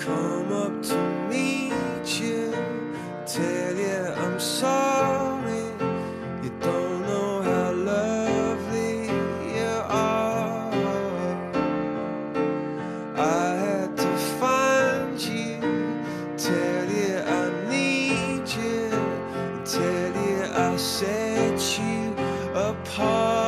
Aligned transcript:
come 0.00 0.50
up 0.50 0.82
to 0.82 0.96
meet 1.28 2.20
you, 2.20 2.52
tell 3.26 3.76
you 3.76 3.98
I'm 4.16 4.40
sorry. 4.40 5.64
You 6.42 6.50
don't 6.58 7.02
know 7.02 7.42
how 7.42 7.72
lovely 7.72 9.04
you 9.54 9.72
are. 9.88 10.72
I 13.14 13.48
had 13.64 13.94
to 13.98 14.16
find 14.40 15.20
you, 15.20 15.60
tell 16.38 16.88
you 16.90 17.18
I 17.18 17.68
need 17.68 18.48
you, 18.48 18.88
tell 19.66 20.12
you 20.26 20.44
I 20.44 20.76
set 20.78 21.60
you 21.78 22.14
apart. 22.54 23.39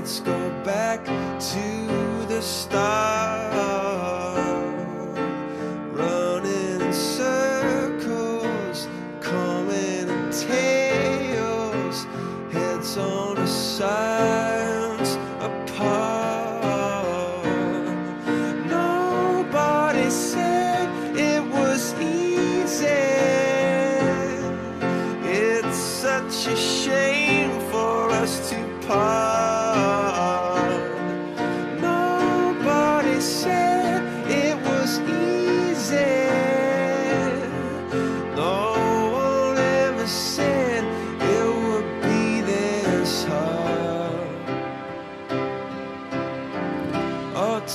Let's 0.00 0.20
go 0.20 0.50
back 0.64 1.04
to 1.04 2.26
the 2.26 2.40
start. 2.40 3.09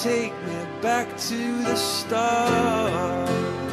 Take 0.03 0.33
me 0.43 0.65
back 0.81 1.07
to 1.17 1.61
the 1.63 1.75
start. 1.75 3.64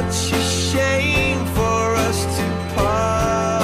Such 0.00 0.32
a 0.32 0.42
shame 0.42 1.44
for 1.56 1.94
us 2.06 2.24
to 2.36 2.44
part. 2.74 3.62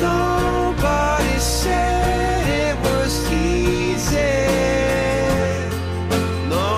Nobody 0.00 1.38
said 1.38 2.46
it 2.64 2.76
was 2.82 3.12
easy. 3.30 4.48
No 6.48 6.72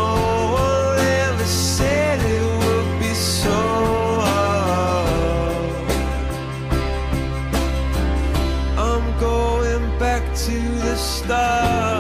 one 0.59 0.99
ever 0.99 1.45
said 1.45 2.19
it 2.19 2.45
would 2.61 2.91
be 2.99 3.15
so 3.15 3.61
hard. 4.29 5.57
I'm 8.77 9.07
going 9.21 9.87
back 10.01 10.23
to 10.47 10.57
the 10.87 10.97
start. 10.97 11.94